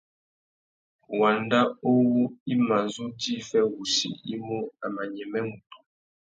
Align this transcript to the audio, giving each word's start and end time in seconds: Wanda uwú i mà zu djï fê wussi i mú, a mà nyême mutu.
Wanda 1.19 1.59
uwú 1.91 2.19
i 2.53 2.55
mà 2.67 2.79
zu 2.93 3.05
djï 3.19 3.35
fê 3.47 3.59
wussi 3.73 4.09
i 4.33 4.35
mú, 4.45 4.57
a 4.83 4.85
mà 4.95 5.03
nyême 5.13 5.39
mutu. 5.47 5.77